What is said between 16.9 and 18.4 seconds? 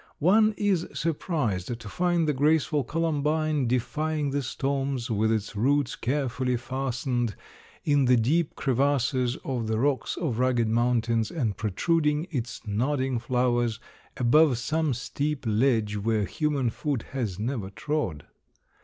has never trod.